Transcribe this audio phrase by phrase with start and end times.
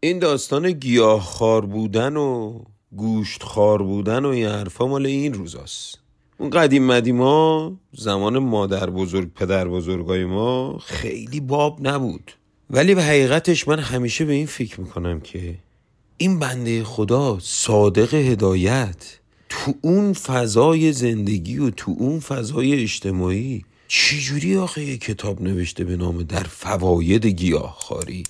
[0.00, 2.60] این داستان گیاهخوار بودن و
[2.96, 5.98] گوشت خار بودن و این حرفا مال این روزاست.
[6.38, 12.32] اون قدیم مدیما زمان مادر بزرگ پدر بزرگای ما خیلی باب نبود.
[12.70, 15.58] ولی به حقیقتش من همیشه به این فکر می‌کنم که
[16.16, 19.18] این بنده خدا صادق هدایت
[19.48, 25.96] تو اون فضای زندگی و تو اون فضای اجتماعی چجوری آخه یه کتاب نوشته به
[25.96, 28.24] نام در فواید گیاهخواری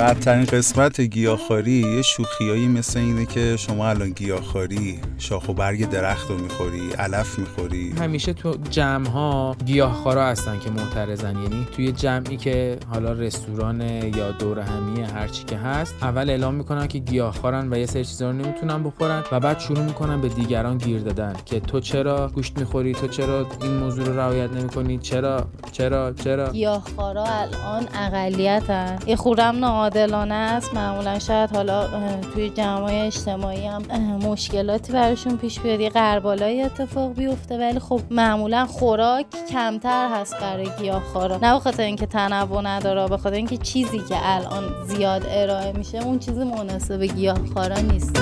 [0.00, 6.30] بدترین قسمت گیاهخواری یه شوخیایی مثل اینه که شما الان گیاهخواری شاخ و برگ درخت
[6.30, 7.94] رو می‌خوری علف می‌خوری.
[7.98, 11.36] همیشه تو جمع ها گیاهخوارا هستن که معترضن.
[11.36, 16.86] یعنی توی جمعی که حالا رستوران یا دور همیه هرچی که هست اول اعلام می‌کنن
[16.86, 20.78] که گیاهخوارن و یه سری چیزا رو نمی‌تونن بخورن و بعد شروع می‌کنن به دیگران
[20.78, 25.46] گیر دادن که تو چرا گوشت می‌خوری؟ تو چرا این موضوع رو رعایت نمی‌کنی؟ چرا؟
[25.72, 28.98] چرا؟ چرا؟ گیاهخوارا الان اقلیتن.
[29.06, 29.56] یه خورم
[29.90, 30.74] عادلانه است.
[30.74, 31.88] معمولا شاید حالا
[32.34, 33.82] توی جمعای اجتماعی هم
[34.16, 35.80] مشکلاتی براشون پیش بیاد.
[35.80, 41.38] یه قربالای اتفاق بیفته ولی خب معمولا خوراک کمتر هست برای گیاهخوارا.
[41.42, 46.18] نه بخاطر اینکه تنوع نداره به خاطر اینکه چیزی که الان زیاد ارائه میشه اون
[46.18, 48.16] چیزی مناسب گیاهخوارا نیست.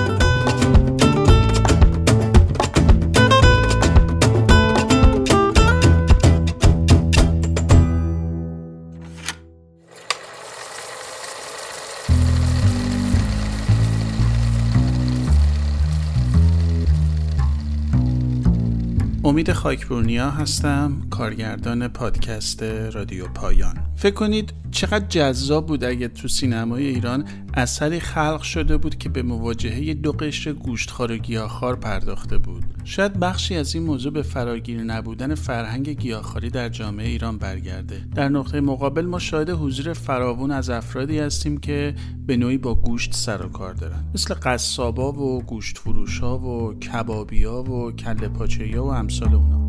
[19.28, 23.78] امید خاکبرنیا هستم کارگردان پادکست رادیو پایان.
[23.96, 27.24] فکر کنید چقدر جذاب بود اگه تو سینمای ایران
[27.54, 32.64] اثری خلق شده بود که به مواجهه دو قشر گوشتخوار و گیاهخوار پرداخته بود.
[32.84, 38.04] شاید بخشی از این موضوع به فراگیر نبودن فرهنگ گیاهخواری در جامعه ایران برگرده.
[38.14, 41.94] در نقطه مقابل ما شاهد حضور فراوون از افرادی هستیم که
[42.26, 44.04] به نوعی با گوشت سر و کار دارن.
[44.14, 49.67] مثل قصابا و گوشت فروشا و کبابیا و کله پاچه و امثال اونا.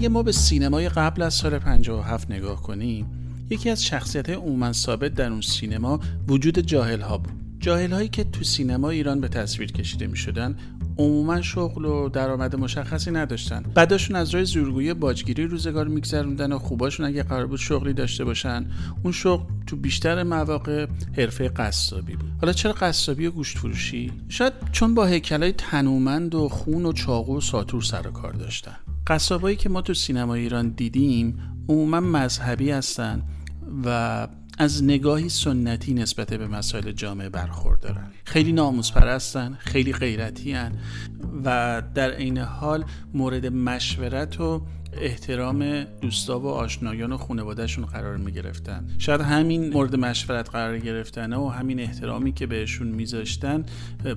[0.00, 3.06] اگه ما به سینمای قبل از سال 57 نگاه کنیم
[3.50, 7.32] یکی از شخصیت عموما ثابت در اون سینما وجود جاهل ها بود.
[7.58, 10.56] جاهل هایی که تو سینما ایران به تصویر کشیده می شدن
[10.98, 13.62] عموما شغل و درآمد مشخصی نداشتن.
[13.74, 18.66] بعدشون از راه زورگویی باجگیری روزگار میگذروندن و خوباشون اگه قرار بود شغلی داشته باشن
[19.02, 20.86] اون شغل تو بیشتر مواقع
[21.16, 22.30] حرفه قصابی بود.
[22.40, 27.36] حالا چرا قصابی و گوشت فروشی؟ شاید چون با هیکلای تنومند و خون و چاقو
[27.36, 28.76] و ساتور سر و کار داشتن.
[29.06, 31.38] قصابایی که ما تو سینما ایران دیدیم
[31.68, 33.22] عموما مذهبی هستن
[33.84, 34.28] و
[34.58, 38.10] از نگاهی سنتی نسبت به مسائل جامعه برخوردارن.
[38.24, 40.72] خیلی ناموز پرستن خیلی غیرتی هن
[41.44, 42.84] و در عین حال
[43.14, 44.62] مورد مشورت و
[44.92, 51.32] احترام دوستا و آشنایان و خانوادهشون قرار می گرفتن شاید همین مورد مشورت قرار گرفتن
[51.32, 53.64] و همین احترامی که بهشون میذاشتن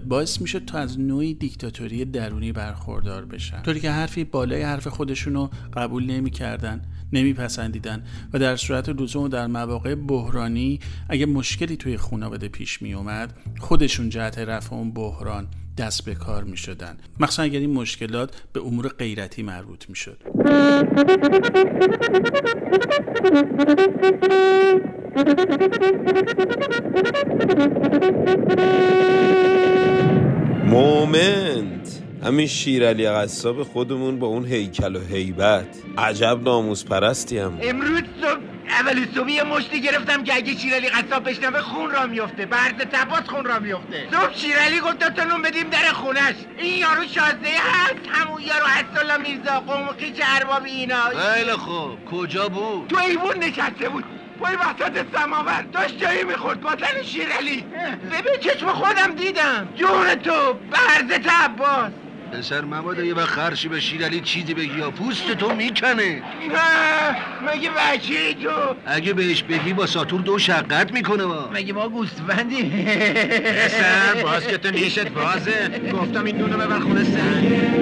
[0.07, 3.61] باعث میشه تا از نوعی دیکتاتوری درونی برخوردار بشن.
[3.61, 6.81] طوری که حرفی بالای حرف خودشونو قبول نمی‌کردن
[7.13, 10.79] نمیپسندیدن و در صورت لزوم در مواقع بحرانی
[11.09, 15.47] اگه مشکلی توی خانواده پیش می اومد خودشون جهت رفع اون بحران
[15.77, 20.17] دست به کار می شدن مخصوصا اگر این مشکلات به امور غیرتی مربوط می شد
[30.65, 32.01] مومنت.
[32.23, 35.67] همین شیرالی قصاب خودمون با اون هیکل و هیبت.
[35.97, 37.57] عجب ناموز پرستی هم.
[37.61, 42.45] امروز صبح اولی صبح یه مشتی گرفتم که اگه شیرالی قصاب بشنوه خون را میفته.
[42.45, 44.07] برد تباس خون را میفته.
[44.11, 47.95] صبح شیرالی گفت تا بدیم در خونش این یارو شازده هست.
[48.11, 49.59] همون یارو حسالا میرزا.
[49.59, 49.93] قوم و
[50.35, 51.09] ارباب اینا.
[51.09, 52.05] خیلی خوب.
[52.05, 54.03] کجا بود؟ تو ایوون نشسته بود.
[54.39, 55.61] پای وسط سماور.
[55.61, 56.61] داشت جایی می‌خورد.
[56.61, 57.65] با تن شیرالی
[58.11, 59.67] ببین چشم خودم دیدم.
[59.75, 60.53] جون تو.
[60.53, 61.91] برز عباس
[62.33, 65.93] پسر مبادا یه وقت خرشی به شیرالی چیزی بگی یا پوست تو می‌کنه.
[65.93, 66.21] نه
[67.51, 68.49] مگه بچه تو؟
[68.85, 74.57] اگه بهش بگی با ساتور دو شقت می‌کنه با مگه ما گوستبندی پسر باز که
[74.57, 75.71] تو نیشت بازه.
[75.93, 77.72] گفتم این دونه ببر خونه سنگ.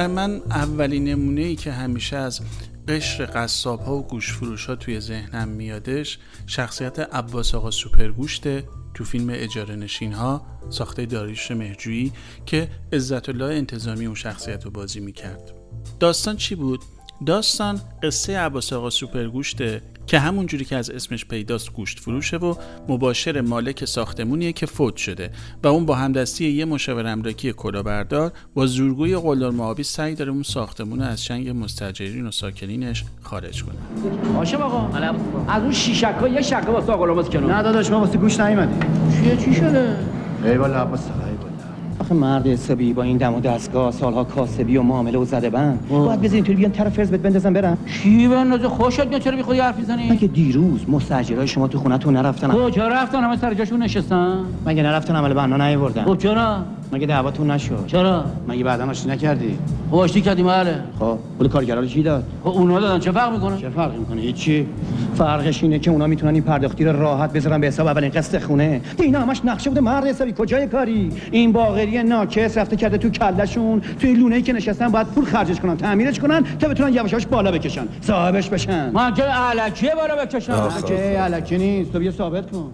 [0.00, 2.40] بر من اولین نمونه ای که همیشه از
[2.88, 8.64] قشر قصاب ها و گوش فروش ها توی ذهنم میادش شخصیت عباس آقا سوپرگوشته
[8.94, 12.12] تو فیلم اجاره نشین ها ساخته داریوش مهجویی
[12.46, 15.54] که عزت الله انتظامی اون شخصیت رو بازی می‌کرد
[16.00, 16.80] داستان چی بود؟
[17.26, 22.54] داستان قصه عباس آقا سوپرگوشته که همون جوری که از اسمش پیداست گوشت فروشه و
[22.88, 25.30] مباشر مالک ساختمونیه که فوت شده
[25.62, 30.42] و اون با همدستی یه مشاور املاکی کلاهبردار با زورگوی قلدر معابی سعی داره اون
[30.42, 33.74] ساختمون از چنگ مستجرین و ساکنینش خارج کنه.
[34.36, 34.98] هاشم آقا.
[35.48, 37.50] از اون شیشک ها یه شکه واسه آقا کنم.
[37.50, 38.80] نه داداش ما واسه گوش نیومدیم.
[39.22, 39.96] چیه؟ چی شده؟
[40.44, 41.19] ای والا عباس.
[42.10, 45.88] آخه مرد حسابی با این دم و دستگاه سالها کاسبی و معامله و زده بند.
[45.88, 49.60] باید بزن اینطوری بیان طرف فرز بندازن برم کی بندازه خوشت میاد؟ چرا بی خودی
[49.60, 54.38] حرف می‌زنی؟ مگه دیروز مستاجرای شما تو خونتون نرفتن؟ کجا رفتن؟ همه سر جاشون نشستن.
[54.66, 56.56] مگه نرفتن؟ عمل بنا نیوردن خب چرا؟
[56.92, 59.58] مگه دعواتون نشد؟ چرا؟ مگه بعدا آشتی نکردی؟
[59.90, 60.74] خب آشتی کردیم بله.
[60.98, 64.20] خب پول کارگرا رو کی داد؟ خب اونا دادن چه فرق می‌کنه؟ چه فرق می‌کنه؟
[64.20, 64.66] هیچی.
[65.14, 68.80] فرقش اینه که اونا می‌تونن این پرداختی رو راحت بذارن به حساب اولین قسط خونه.
[68.98, 73.82] اینا همش نقشه بوده مرد حسابی کجای کاری؟ این باغری ناکس رفته کرده تو کلشون
[74.00, 77.88] توی لونه که نشستن باید پول خرجش کنن تعمیرش کنن تا بتونن یواشاش بالا بکشن.
[78.00, 78.90] صاحبش بشن.
[78.90, 80.52] ما که علکیه بالا بکشن.
[80.88, 81.92] که علکی نیست.
[81.92, 82.70] تو بیا ثابت کن.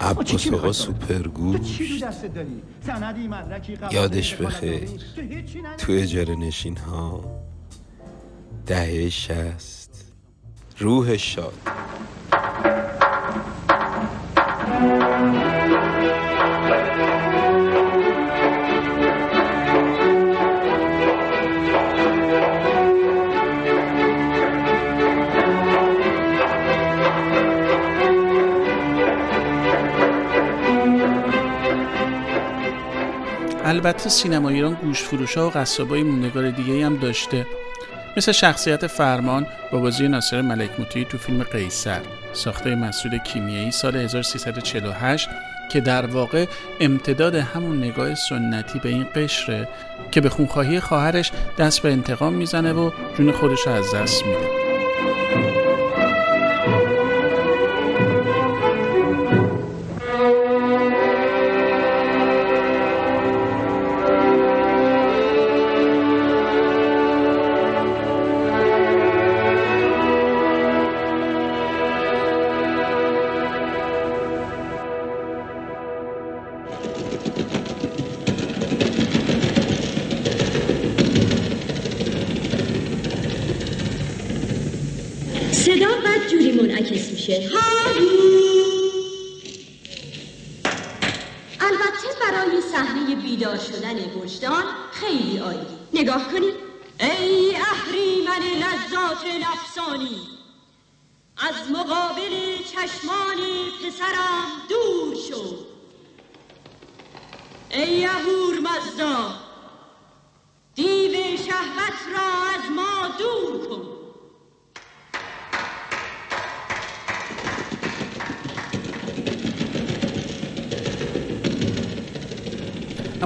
[0.00, 1.80] عباس آقا سوپرگوش.
[3.92, 4.88] یادش بخیر.
[5.78, 7.24] تو اجاره نشین ها
[8.66, 10.12] دهه شست.
[10.78, 11.52] روح شاد.
[33.72, 37.46] البته سینما ایران گوش فروش ها و قصابای موندگار دیگه هم داشته.
[38.16, 42.00] مثل شخصیت فرمان با بازی ناصر ملک موتی تو فیلم قیصر
[42.32, 45.28] ساخته مسعود کیمیایی سال 1348
[45.70, 46.46] که در واقع
[46.80, 49.68] امتداد همون نگاه سنتی به این قشره
[50.10, 54.61] که به خونخواهی خواهرش دست به انتقام می‌زنه و جون خودش از دست میده.
[92.22, 95.66] برای صحنه بیدار شدن وجدان خیلی عالی.
[95.94, 96.54] نگاه کنید
[97.00, 100.20] ای اهریمن لذات نفسانی
[101.38, 103.36] از مقابل چشمان
[103.86, 105.56] پسرم دور شو.
[107.70, 109.34] ای اهور مزدا
[110.74, 113.92] دیو شهوت را از ما دور کن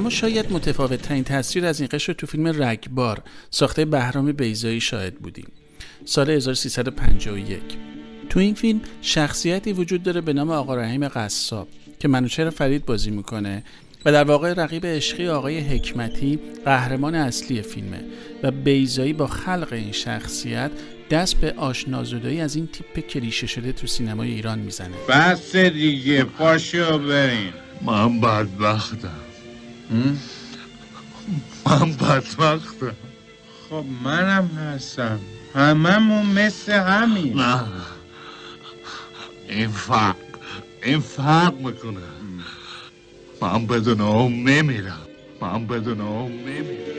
[0.07, 5.15] اما شاید متفاوت ترین تصویر از این قشر تو فیلم رگبار ساخته بهرام بیزایی شاهد
[5.15, 5.47] بودیم.
[6.05, 7.61] سال 1351
[8.31, 11.69] تو این فیلم شخصیتی وجود داره به نام آقا رحیم قصاب
[12.01, 13.63] که منوچهر فرید بازی می‌کنه
[14.05, 18.05] و در واقع رقیب عشقی آقای حکمتی قهرمان اصلی فیلمه
[18.43, 20.71] و بیزایی با خلق این شخصیت
[21.11, 24.97] دست به آشنازدایی از این تیپ کلیشه شده تو سینمای ایران می‌زنه.
[25.09, 27.53] بس دیگه پاشو برین.
[27.83, 29.36] من بدبختم.
[31.67, 32.97] من بدبختم
[33.71, 35.21] خب منم هستم.
[35.55, 37.35] هممون مثل همین.
[37.41, 37.65] نه.
[39.49, 40.17] این فرق
[40.83, 42.01] این فرق می‌کنه.
[43.43, 45.07] من بدون اون میمیرم
[45.41, 46.96] من بدون اون میمیرم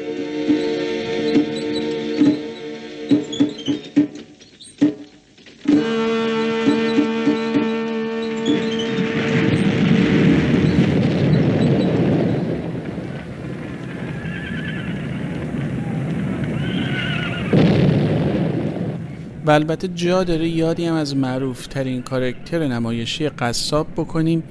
[19.47, 24.43] و البته جا داره یادی هم از معروف ترین کارکتر نمایشی قصاب بکنیم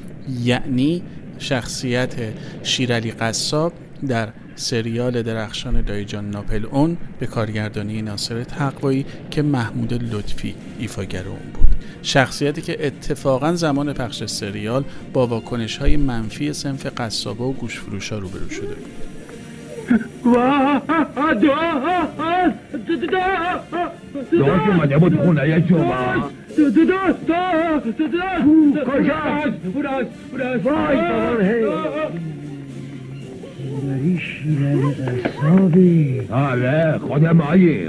[0.45, 1.03] یعنی
[1.39, 2.15] شخصیت
[2.63, 3.73] شیرالی قصاب
[4.09, 11.53] در سریال درخشان دایجان ناپل اون به کارگردانی ناصر تقوایی که محمود لطفی ایفاگر اون
[11.55, 11.67] بود.
[12.03, 18.51] شخصیتی که اتفاقا زمان پخش سریال با واکنش های منفی سنف قصابه و گوشفروشا روبرو
[18.51, 19.16] شده بود.
[24.33, 26.31] داشت اومده بود خونه شما
[33.87, 37.89] داری شیرن اصابی آره خود مایی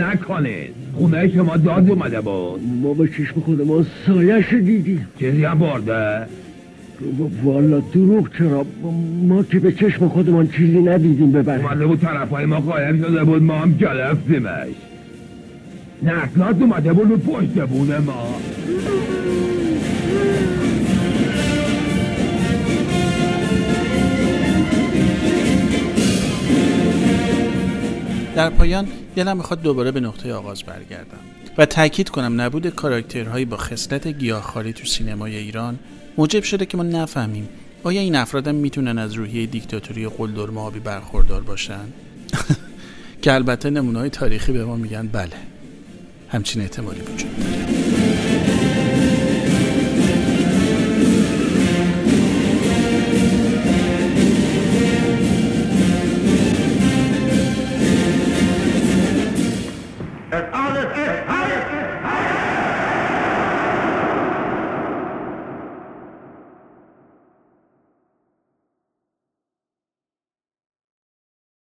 [0.00, 6.26] نکنید خونه شما داد اومده بود ما به چشم خودمان سایش دیدیم چیزی هم برده
[7.44, 8.66] والا دروغ چرا؟
[9.22, 13.24] ما که به چشم خودمان چیزی ندیدیم ببریم اومده بود طرف های ما قایم شده
[13.24, 14.74] بود ما هم گرفتیمش
[16.02, 18.26] نسلات اومده بود رو پشت بونه ما.
[28.36, 31.18] در پایان دلم می‌خواد دوباره به نقطه آغاز برگردم
[31.58, 35.78] و تاکید کنم نبود کاراکترهایی با خصلت گیاهخواری تو سینمای ایران
[36.18, 37.48] موجب شده که ما نفهمیم.
[37.84, 41.84] آیا این افرادم می‌تونن از روحیه دیکتاتوری قلدرم آبی برخوردار باشن؟
[43.22, 45.36] که البته نمونه های تاریخی به ما میگن بله.
[46.28, 47.71] همچین احتمالی وجود داره.